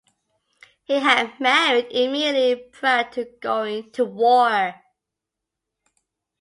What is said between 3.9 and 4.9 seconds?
to war.